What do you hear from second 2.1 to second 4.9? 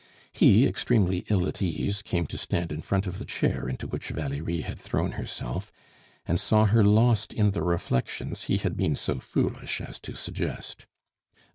to stand in front of the chair into which Valerie had